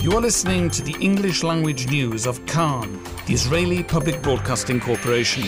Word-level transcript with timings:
You 0.00 0.12
are 0.12 0.20
listening 0.22 0.70
to 0.70 0.82
the 0.82 0.96
English 0.98 1.42
language 1.42 1.90
news 1.90 2.24
of 2.24 2.46
Kan, 2.46 3.04
the 3.26 3.34
Israeli 3.34 3.82
Public 3.82 4.22
Broadcasting 4.22 4.80
Corporation. 4.80 5.42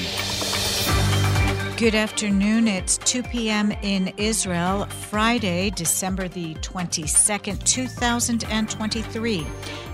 Good 1.79 1.95
afternoon. 1.95 2.69
It's 2.69 2.99
2 2.99 3.23
p.m. 3.23 3.73
in 3.81 4.13
Israel, 4.19 4.85
Friday, 5.09 5.71
December 5.71 6.29
the 6.29 6.53
22nd, 6.57 7.65
2023. 7.65 9.47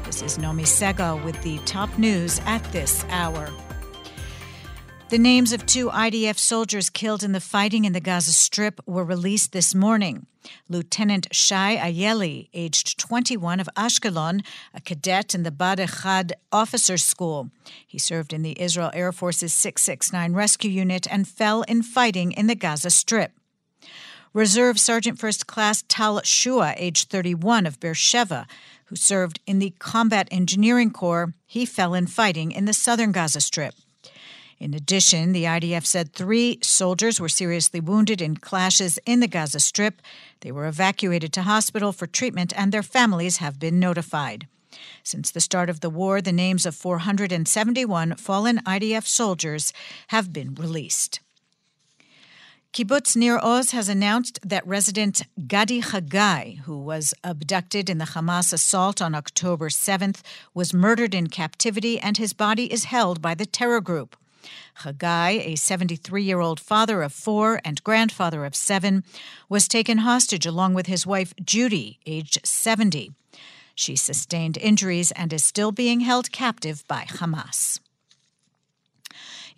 This 0.05 0.23
is 0.23 0.39
Nomi 0.39 0.67
Segal 0.67 1.25
with 1.25 1.41
the 1.43 1.59
top 1.59 1.97
news 1.97 2.41
at 2.45 2.65
this 2.73 3.05
hour. 3.11 3.49
The 5.11 5.17
names 5.17 5.55
of 5.55 5.65
two 5.65 5.89
IDF 5.89 6.39
soldiers 6.39 6.91
killed 6.91 7.23
in 7.23 7.33
the 7.33 7.41
fighting 7.41 7.87
in 7.87 7.95
the 7.95 8.01
Gaza 8.01 8.31
Strip 8.31 8.79
were 8.87 9.07
released 9.07 9.53
this 9.53 9.75
morning. 9.75 10.27
Lieutenant 10.69 11.29
Shai 11.33 11.79
Ayeli, 11.79 12.51
aged 12.53 12.99
21 12.99 13.59
of 13.59 13.71
Ashkelon, 13.75 14.45
a 14.75 14.83
cadet 14.83 15.35
in 15.35 15.45
the 15.45 15.51
Bahad 15.51 15.79
Echad 15.79 16.33
Officers 16.53 17.03
School. 17.03 17.49
He 17.87 17.99
served 17.99 18.35
in 18.35 18.43
the 18.43 18.61
Israel 18.61 18.91
Air 18.93 19.11
Force's 19.13 19.55
669 19.55 20.35
Rescue 20.35 20.71
Unit 20.71 21.07
and 21.11 21.27
fell 21.27 21.63
in 21.63 21.83
fighting 21.83 22.33
in 22.33 22.47
the 22.47 22.55
Gaza 22.55 22.91
Strip. 22.91 23.33
Reserve 24.35 24.79
Sergeant 24.79 25.19
First 25.19 25.47
Class 25.47 25.85
Tal 25.89 26.21
Shua, 26.23 26.75
aged 26.77 27.09
31 27.09 27.65
of 27.65 27.81
Beersheba, 27.81 28.47
who 28.85 28.97
served 28.97 29.41
in 29.47 29.59
the 29.59 29.73
Combat 29.79 30.29
Engineering 30.31 30.91
Corps, 30.91 31.33
he 31.47 31.65
fell 31.65 31.95
in 31.95 32.07
fighting 32.07 32.53
in 32.53 32.67
the 32.67 32.75
southern 32.75 33.11
Gaza 33.11 33.41
Strip. 33.41 33.73
In 34.61 34.75
addition, 34.75 35.33
the 35.33 35.45
IDF 35.45 35.87
said 35.87 36.13
three 36.13 36.59
soldiers 36.63 37.21
were 37.21 37.29
seriously 37.29 37.79
wounded 37.79 38.21
in 38.21 38.37
clashes 38.37 38.99
in 39.07 39.21
the 39.21 39.29
Gaza 39.29 39.61
Strip. 39.61 40.03
They 40.41 40.51
were 40.51 40.67
evacuated 40.67 41.33
to 41.35 41.43
hospital 41.43 41.93
for 41.93 42.09
treatment 42.09 42.53
and 42.57 42.73
their 42.73 42.83
families 42.83 43.37
have 43.37 43.61
been 43.61 43.79
notified. 43.79 44.49
Since 45.05 45.31
the 45.31 45.41
start 45.41 45.71
of 45.71 45.81
the 45.81 45.91
war, 45.91 46.21
the 46.21 46.33
names 46.33 46.67
of 46.67 46.75
471 46.75 48.17
fallen 48.17 48.59
IDF 48.59 49.07
soldiers 49.07 49.73
have 50.09 50.33
been 50.33 50.55
released. 50.55 51.21
Kibbutz 52.73 53.17
Nir 53.17 53.39
Oz 53.43 53.71
has 53.71 53.89
announced 53.89 54.39
that 54.45 54.67
resident 54.67 55.23
Gadi 55.47 55.81
Chagai, 55.81 56.59
who 56.61 56.79
was 56.79 57.15
abducted 57.25 57.89
in 57.89 57.99
the 57.99 58.05
Hamas 58.05 58.53
assault 58.53 59.01
on 59.01 59.15
October 59.15 59.69
7th, 59.69 60.21
was 60.53 60.75
murdered 60.75 61.15
in 61.15 61.29
captivity 61.29 61.99
and 61.99 62.19
his 62.19 62.33
body 62.33 62.71
is 62.73 62.85
held 62.85 63.23
by 63.23 63.35
the 63.35 63.47
terror 63.47 63.81
group. 63.81 64.17
Chagai, 64.81 65.45
a 65.45 65.57
73 65.57 66.23
year 66.23 66.41
old 66.41 66.61
father 66.61 67.03
of 67.03 67.13
four 67.13 67.61
and 67.65 67.83
grandfather 67.85 68.45
of 68.45 68.55
seven, 68.55 69.05
was 69.49 69.69
taken 69.69 69.99
hostage 69.99 70.47
along 70.47 70.75
with 70.75 70.87
his 70.87 71.07
wife 71.07 71.35
Judy, 71.45 71.99
aged 72.07 72.47
70. 72.47 73.13
She 73.75 73.95
sustained 73.95 74.57
injuries 74.57 75.13
and 75.13 75.33
is 75.33 75.45
still 75.45 75.73
being 75.73 76.01
held 76.01 76.33
captive 76.33 76.83
by 76.89 77.05
Hamas. 77.05 77.81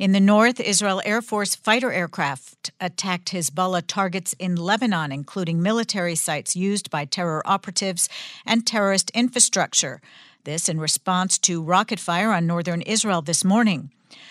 In 0.00 0.12
the 0.12 0.20
north, 0.20 0.60
Israel 0.60 1.02
Air 1.04 1.20
Force 1.20 1.54
fighter 1.54 1.92
aircraft 1.92 2.70
attacked 2.80 3.32
Hezbollah 3.32 3.82
targets 3.86 4.34
in 4.38 4.56
Lebanon, 4.56 5.12
including 5.12 5.60
military 5.60 6.14
sites 6.14 6.56
used 6.56 6.90
by 6.90 7.04
terror 7.04 7.42
operatives 7.44 8.08
and 8.46 8.66
terrorist 8.66 9.10
infrastructure. 9.10 10.00
This 10.44 10.70
in 10.70 10.80
response 10.80 11.38
to 11.40 11.62
rocket 11.62 12.00
fire 12.00 12.32
on 12.32 12.46
northern 12.46 12.80
Israel 12.80 13.20
this 13.20 13.44
morning. 13.44 13.90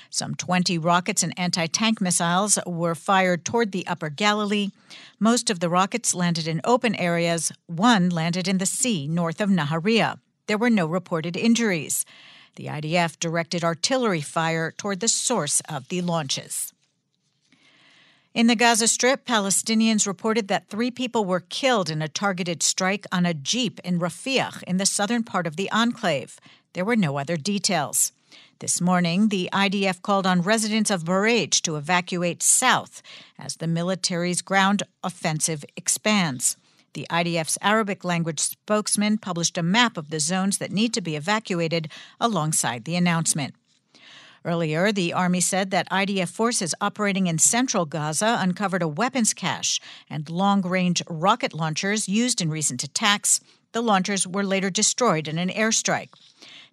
Some 0.09 0.35
20 0.35 0.77
rockets 0.77 1.23
and 1.23 1.37
anti 1.37 1.67
tank 1.67 2.01
missiles 2.01 2.57
were 2.65 2.95
fired 2.95 3.45
toward 3.45 3.71
the 3.71 3.87
Upper 3.87 4.09
Galilee. 4.09 4.71
Most 5.19 5.49
of 5.49 5.59
the 5.59 5.69
rockets 5.69 6.13
landed 6.13 6.47
in 6.47 6.61
open 6.63 6.95
areas. 6.95 7.51
One 7.67 8.09
landed 8.09 8.47
in 8.47 8.57
the 8.57 8.65
sea 8.65 9.07
north 9.07 9.41
of 9.41 9.49
Nahariya. 9.49 10.19
There 10.47 10.57
were 10.57 10.69
no 10.69 10.87
reported 10.87 11.37
injuries. 11.37 12.05
The 12.55 12.65
IDF 12.65 13.19
directed 13.19 13.63
artillery 13.63 14.21
fire 14.21 14.71
toward 14.71 14.99
the 14.99 15.07
source 15.07 15.61
of 15.69 15.87
the 15.89 16.01
launches. 16.01 16.73
In 18.33 18.47
the 18.47 18.55
Gaza 18.55 18.87
Strip, 18.87 19.25
Palestinians 19.25 20.05
reported 20.05 20.47
that 20.49 20.69
three 20.69 20.91
people 20.91 21.25
were 21.25 21.39
killed 21.39 21.89
in 21.89 22.01
a 22.01 22.07
targeted 22.07 22.61
strike 22.61 23.05
on 23.11 23.25
a 23.25 23.33
jeep 23.33 23.79
in 23.83 23.99
Rafiah 23.99 24.61
in 24.63 24.77
the 24.77 24.85
southern 24.85 25.23
part 25.23 25.47
of 25.47 25.55
the 25.55 25.69
enclave. 25.71 26.39
There 26.73 26.85
were 26.85 26.95
no 26.95 27.17
other 27.17 27.37
details. 27.37 28.11
This 28.59 28.81
morning, 28.81 29.29
the 29.29 29.49
IDF 29.53 30.01
called 30.01 30.27
on 30.27 30.41
residents 30.41 30.91
of 30.91 31.05
Bureij 31.05 31.61
to 31.61 31.75
evacuate 31.75 32.43
south 32.43 33.01
as 33.37 33.55
the 33.55 33.67
military's 33.67 34.41
ground 34.41 34.83
offensive 35.03 35.63
expands. 35.77 36.57
The 36.93 37.07
IDF's 37.09 37.57
Arabic 37.61 38.03
language 38.03 38.39
spokesman 38.39 39.19
published 39.19 39.57
a 39.57 39.63
map 39.63 39.95
of 39.95 40.09
the 40.09 40.19
zones 40.19 40.57
that 40.57 40.71
need 40.71 40.93
to 40.95 41.01
be 41.01 41.15
evacuated 41.15 41.89
alongside 42.19 42.85
the 42.85 42.95
announcement. 42.95 43.53
Earlier, 44.45 44.91
the 44.91 45.13
Army 45.13 45.41
said 45.41 45.71
that 45.71 45.89
IDF 45.89 46.29
forces 46.29 46.73
operating 46.79 47.27
in 47.27 47.37
central 47.37 47.85
Gaza 47.85 48.37
uncovered 48.39 48.81
a 48.81 48.87
weapons 48.87 49.33
cache 49.33 49.79
and 50.09 50.29
long 50.29 50.61
range 50.61 51.03
rocket 51.09 51.53
launchers 51.53 52.07
used 52.07 52.41
in 52.41 52.49
recent 52.49 52.83
attacks. 52.83 53.41
The 53.73 53.81
launchers 53.81 54.25
were 54.25 54.43
later 54.43 54.69
destroyed 54.69 55.27
in 55.27 55.37
an 55.37 55.49
airstrike. 55.49 56.09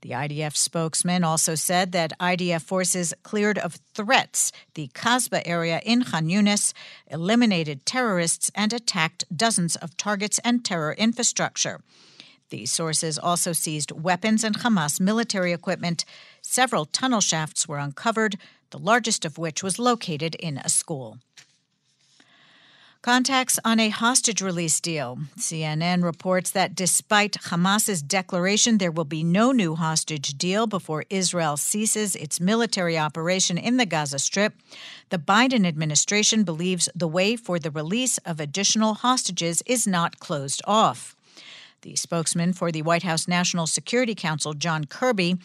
The 0.06 0.12
IDF 0.12 0.55
spokesman 0.55 1.25
also 1.25 1.56
said 1.56 1.91
that 1.91 2.17
IDF 2.21 2.62
forces 2.62 3.12
cleared 3.25 3.59
of 3.59 3.81
threats 3.93 4.53
the 4.75 4.87
Kasbah 4.94 5.43
area 5.44 5.81
in 5.84 6.05
Khan 6.05 6.28
Yunis, 6.28 6.72
eliminated 7.09 7.84
terrorists, 7.84 8.49
and 8.55 8.72
attacked 8.72 9.25
dozens 9.37 9.75
of 9.75 9.97
targets 9.97 10.39
and 10.45 10.65
terror 10.65 10.93
infrastructure. 10.93 11.81
These 12.50 12.71
sources 12.71 13.19
also 13.19 13.53
seized 13.53 13.91
weapons 13.91 14.45
and 14.45 14.61
Hamas 14.61 15.00
military 15.00 15.53
equipment. 15.53 16.05
Several 16.41 16.84
tunnel 16.84 17.21
shafts 17.21 17.66
were 17.66 17.78
uncovered, 17.78 18.39
the 18.71 18.78
largest 18.78 19.25
of 19.25 19.39
which 19.39 19.65
was 19.65 19.77
located 19.77 20.37
in 20.37 20.59
a 20.59 20.69
school. 20.69 21.19
Contacts 23.06 23.61
on 23.65 23.78
a 23.78 23.91
hostage 23.91 24.43
release 24.43 24.81
deal. 24.81 25.17
CNN 25.39 26.03
reports 26.03 26.50
that 26.50 26.75
despite 26.75 27.37
Hamas's 27.37 28.03
declaration 28.03 28.78
there 28.78 28.91
will 28.91 29.05
be 29.05 29.22
no 29.22 29.53
new 29.53 29.77
hostage 29.77 30.37
deal 30.37 30.67
before 30.67 31.05
Israel 31.09 31.56
ceases 31.56 32.16
its 32.16 32.41
military 32.41 32.99
operation 32.99 33.59
in 33.59 33.77
the 33.77 33.87
Gaza 33.87 34.19
Strip, 34.19 34.55
the 35.11 35.21
Biden 35.21 35.65
administration 35.65 36.43
believes 36.43 36.89
the 36.97 37.06
way 37.06 37.37
for 37.37 37.61
the 37.61 37.71
release 37.71 38.19
of 38.27 38.41
additional 38.41 38.95
hostages 38.95 39.62
is 39.66 39.87
not 39.87 40.19
closed 40.19 40.61
off. 40.65 41.16
The 41.86 41.94
spokesman 41.94 42.52
for 42.52 42.72
the 42.72 42.82
White 42.82 43.04
House 43.04 43.28
National 43.28 43.69
Security 43.69 44.16
Council, 44.16 44.54
John 44.54 44.86
Kirby, 44.86 45.36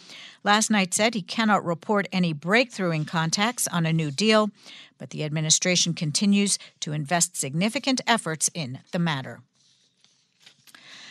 last 0.42 0.72
night 0.72 0.92
said 0.92 1.14
he 1.14 1.22
cannot 1.22 1.64
report 1.64 2.08
any 2.10 2.32
breakthrough 2.32 2.90
in 2.90 3.04
contacts 3.04 3.68
on 3.68 3.86
a 3.86 3.92
new 3.92 4.10
deal, 4.10 4.50
but 4.98 5.10
the 5.10 5.22
administration 5.22 5.94
continues 5.94 6.58
to 6.80 6.90
invest 6.90 7.36
significant 7.36 8.00
efforts 8.08 8.50
in 8.54 8.80
the 8.90 8.98
matter. 8.98 9.38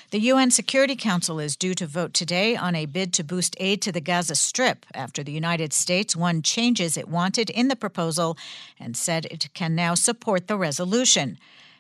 The 0.10 0.20
UN 0.20 0.52
Security 0.52 0.98
Council 0.98 1.40
is 1.40 1.56
due 1.56 1.76
to 1.76 1.88
vote 1.88 2.14
today 2.14 2.58
on 2.58 2.76
a 2.76 2.86
bid 2.86 3.14
to 3.14 3.24
boost 3.24 3.56
aid 3.58 3.82
to 3.84 3.94
the 3.94 4.02
Gaza 4.02 4.36
Strip 4.36 4.86
after 4.94 5.24
the 5.24 5.32
United 5.32 5.72
States 5.72 6.14
won 6.14 6.42
changes 6.42 6.98
it 6.98 7.08
wanted 7.08 7.50
in 7.50 7.70
the 7.70 7.78
proposal 7.78 8.38
and 8.78 8.98
said 8.98 9.28
it 9.28 9.48
can 9.54 9.76
now 9.76 9.96
support 9.96 10.50
the 10.50 10.58
resolution. 10.58 11.38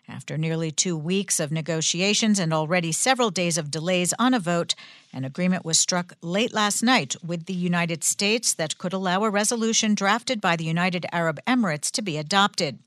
After 0.08 0.38
nearly 0.38 0.72
two 0.72 0.98
weeks 0.98 1.40
of 1.40 1.52
negotiations 1.52 2.40
and 2.40 2.54
already 2.54 2.92
several 2.92 3.30
days 3.30 3.58
of 3.58 3.72
delays 3.72 4.14
on 4.20 4.34
a 4.34 4.40
vote, 4.40 4.76
an 5.14 5.24
agreement 5.24 5.64
was 5.64 5.80
struck 5.80 6.14
late 6.22 6.54
last 6.54 6.84
night 6.84 7.16
with 7.24 7.46
the 7.46 7.54
United 7.54 8.04
States 8.04 8.54
that 8.54 8.78
could 8.78 8.94
allow 8.94 9.24
a 9.24 9.30
resolution 9.30 9.96
drafted 9.96 10.42
by 10.42 10.56
the 10.56 10.66
United 10.66 11.06
Arab 11.12 11.40
Emirates 11.48 11.92
to 11.92 12.02
be 12.02 12.18
adopted. 12.18 12.80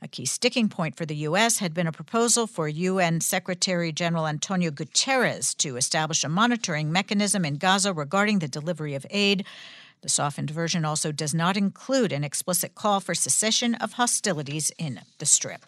A 0.00 0.08
key 0.08 0.26
sticking 0.26 0.68
point 0.68 0.96
for 0.96 1.04
the 1.04 1.16
U.S. 1.16 1.58
had 1.58 1.74
been 1.74 1.88
a 1.88 1.92
proposal 1.92 2.46
for 2.46 2.68
UN 2.68 3.20
Secretary 3.20 3.90
General 3.90 4.28
Antonio 4.28 4.70
Guterres 4.70 5.56
to 5.56 5.76
establish 5.76 6.22
a 6.22 6.28
monitoring 6.28 6.92
mechanism 6.92 7.44
in 7.44 7.56
Gaza 7.56 7.92
regarding 7.92 8.38
the 8.38 8.46
delivery 8.46 8.94
of 8.94 9.04
aid. 9.10 9.44
The 10.02 10.08
softened 10.08 10.50
version 10.50 10.84
also 10.84 11.10
does 11.10 11.34
not 11.34 11.56
include 11.56 12.12
an 12.12 12.22
explicit 12.22 12.76
call 12.76 13.00
for 13.00 13.14
cessation 13.14 13.74
of 13.74 13.94
hostilities 13.94 14.70
in 14.78 15.00
the 15.18 15.26
Strip. 15.26 15.66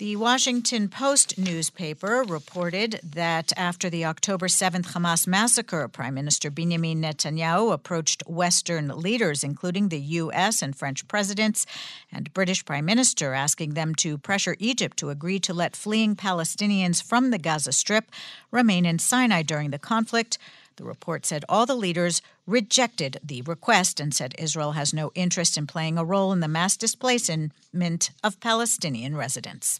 The 0.00 0.16
Washington 0.16 0.88
Post 0.88 1.36
newspaper 1.36 2.24
reported 2.26 3.00
that 3.02 3.52
after 3.54 3.90
the 3.90 4.06
October 4.06 4.48
7th 4.48 4.94
Hamas 4.94 5.26
massacre, 5.26 5.86
Prime 5.88 6.14
Minister 6.14 6.48
Benjamin 6.48 7.02
Netanyahu 7.02 7.70
approached 7.70 8.22
Western 8.26 8.88
leaders, 8.88 9.44
including 9.44 9.90
the 9.90 10.00
U.S. 10.00 10.62
and 10.62 10.74
French 10.74 11.06
presidents 11.06 11.66
and 12.10 12.32
British 12.32 12.64
Prime 12.64 12.86
Minister, 12.86 13.34
asking 13.34 13.74
them 13.74 13.94
to 13.96 14.16
pressure 14.16 14.56
Egypt 14.58 14.96
to 14.96 15.10
agree 15.10 15.38
to 15.40 15.52
let 15.52 15.76
fleeing 15.76 16.16
Palestinians 16.16 17.02
from 17.02 17.28
the 17.28 17.36
Gaza 17.36 17.72
Strip 17.72 18.10
remain 18.50 18.86
in 18.86 18.98
Sinai 18.98 19.42
during 19.42 19.70
the 19.70 19.78
conflict. 19.78 20.38
The 20.80 20.86
report 20.86 21.26
said 21.26 21.44
all 21.46 21.66
the 21.66 21.74
leaders 21.74 22.22
rejected 22.46 23.20
the 23.22 23.42
request 23.42 24.00
and 24.00 24.14
said 24.14 24.34
Israel 24.38 24.72
has 24.72 24.94
no 24.94 25.12
interest 25.14 25.58
in 25.58 25.66
playing 25.66 25.98
a 25.98 26.04
role 26.06 26.32
in 26.32 26.40
the 26.40 26.48
mass 26.48 26.74
displacement 26.74 28.10
of 28.24 28.40
Palestinian 28.40 29.14
residents. 29.14 29.78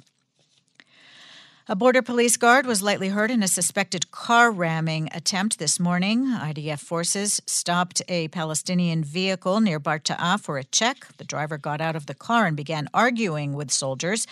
A 1.70 1.76
border 1.76 2.02
police 2.02 2.36
guard 2.36 2.66
was 2.66 2.82
lightly 2.82 3.10
hurt 3.10 3.30
in 3.30 3.44
a 3.44 3.46
suspected 3.46 4.10
car 4.10 4.50
ramming 4.50 5.08
attempt 5.12 5.60
this 5.60 5.78
morning. 5.78 6.26
IDF 6.26 6.80
forces 6.80 7.40
stopped 7.46 8.02
a 8.08 8.26
Palestinian 8.26 9.04
vehicle 9.04 9.60
near 9.60 9.78
Barta'a 9.78 10.40
for 10.40 10.58
a 10.58 10.64
check. 10.64 11.06
The 11.18 11.22
driver 11.22 11.58
got 11.58 11.80
out 11.80 11.94
of 11.94 12.06
the 12.06 12.14
car 12.14 12.46
and 12.46 12.56
began 12.56 12.88
arguing 12.92 13.52
with 13.52 13.70
soldiers. 13.70 14.26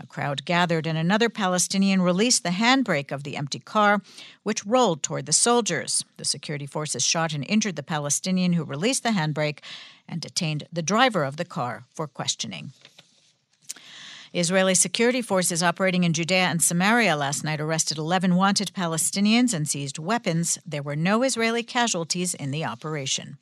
A 0.00 0.06
crowd 0.08 0.44
gathered 0.44 0.84
and 0.84 0.98
another 0.98 1.28
Palestinian 1.28 2.02
released 2.02 2.42
the 2.42 2.48
handbrake 2.48 3.12
of 3.12 3.22
the 3.22 3.36
empty 3.36 3.60
car, 3.60 4.02
which 4.42 4.66
rolled 4.66 5.04
toward 5.04 5.26
the 5.26 5.32
soldiers. 5.32 6.04
The 6.16 6.24
security 6.24 6.66
forces 6.66 7.04
shot 7.04 7.32
and 7.32 7.46
injured 7.48 7.76
the 7.76 7.84
Palestinian 7.84 8.54
who 8.54 8.64
released 8.64 9.04
the 9.04 9.10
handbrake 9.10 9.60
and 10.08 10.20
detained 10.20 10.66
the 10.72 10.82
driver 10.82 11.22
of 11.22 11.36
the 11.36 11.44
car 11.44 11.84
for 11.94 12.08
questioning. 12.08 12.72
Israeli 14.32 14.76
security 14.76 15.22
forces 15.22 15.60
operating 15.60 16.04
in 16.04 16.12
Judea 16.12 16.44
and 16.44 16.62
Samaria 16.62 17.16
last 17.16 17.42
night 17.42 17.60
arrested 17.60 17.98
11 17.98 18.36
wanted 18.36 18.70
Palestinians 18.72 19.52
and 19.52 19.68
seized 19.68 19.98
weapons. 19.98 20.56
There 20.64 20.84
were 20.84 20.94
no 20.94 21.24
Israeli 21.24 21.64
casualties 21.64 22.34
in 22.34 22.52
the 22.52 22.64
operation. 22.64 23.38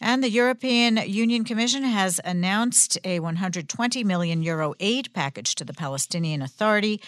And 0.00 0.24
the 0.24 0.30
European 0.30 0.96
Union 0.96 1.44
Commission 1.44 1.82
has 1.82 2.18
announced 2.24 2.98
a 3.04 3.20
120 3.20 4.02
million 4.04 4.42
euro 4.42 4.74
aid 4.80 5.12
package 5.12 5.54
to 5.56 5.64
the 5.66 5.74
Palestinian 5.74 6.40
Authority. 6.40 7.00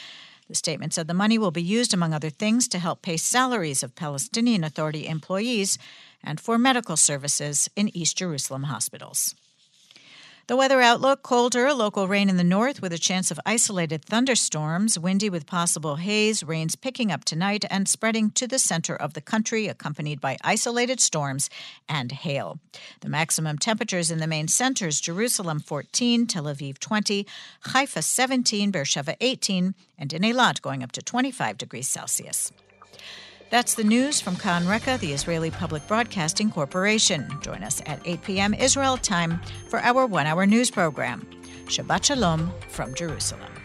The 0.47 0.55
statement 0.55 0.93
said 0.93 1.09
the 1.09 1.15
money 1.15 1.39
will 1.39 1.51
be 1.51 1.63
used, 1.63 1.95
among 1.95 2.13
other 2.13 2.29
things, 2.29 2.69
to 2.69 2.79
help 2.79 3.01
pay 3.01 3.17
salaries 3.17 3.83
of 3.83 3.97
Palestinian 3.97 4.63
Authority 4.63 5.07
employees 5.07 5.79
and 6.23 6.39
for 6.39 6.59
medical 6.59 6.99
services 6.99 7.71
in 7.75 7.95
East 7.97 8.19
Jerusalem 8.19 8.65
hospitals. 8.65 9.35
The 10.47 10.57
weather 10.57 10.83
outlook 10.83 11.23
colder, 11.23 11.73
local 11.73 12.07
rain 12.07 12.29
in 12.29 12.37
the 12.37 12.45
north 12.45 12.83
with 12.83 12.93
a 12.93 12.99
chance 12.99 13.31
of 13.31 13.41
isolated 13.47 14.05
thunderstorms, 14.05 14.99
windy 14.99 15.31
with 15.31 15.47
possible 15.47 15.97
haze, 15.97 16.45
rains 16.45 16.77
picking 16.77 17.11
up 17.11 17.25
tonight 17.25 17.65
and 17.71 17.89
spreading 17.89 18.31
to 18.33 18.47
the 18.47 18.59
center 18.59 18.95
of 18.95 19.15
the 19.15 19.23
country, 19.23 19.69
accompanied 19.69 20.21
by 20.21 20.37
isolated 20.45 21.01
storms 21.01 21.49
and 21.89 22.13
hail. 22.13 22.59
The 23.01 23.09
maximum 23.09 23.57
temperatures 23.57 24.11
in 24.11 24.19
the 24.19 24.27
main 24.27 24.49
centers 24.49 25.01
Jerusalem 25.01 25.61
14, 25.61 26.27
Tel 26.27 26.45
Aviv 26.45 26.79
20, 26.79 27.27
Haifa 27.69 28.03
17, 28.03 28.71
Beersheba 28.71 29.17
18, 29.23 29.75
and 29.97 30.13
in 30.13 30.21
Eilat 30.21 30.61
going 30.61 30.83
up 30.83 30.93
to 30.93 31.01
25 31.01 31.57
degrees 31.57 31.89
Celsius. 31.89 32.53
That's 33.55 33.75
the 33.75 33.85
news 33.85 34.21
from 34.21 34.35
Kan 34.35 34.67
the 34.67 35.13
Israeli 35.13 35.49
Public 35.49 35.87
Broadcasting 35.87 36.51
Corporation. 36.51 37.29
Join 37.41 37.63
us 37.63 37.81
at 37.87 38.01
8 38.05 38.23
p.m. 38.23 38.53
Israel 38.53 38.97
time 38.97 39.41
for 39.69 39.79
our 39.79 40.07
one 40.07 40.27
hour 40.27 40.45
news 40.45 40.73
program. 40.73 41.25
Shabbat 41.67 42.03
Shalom 42.03 42.51
from 42.69 42.93
Jerusalem. 42.97 43.64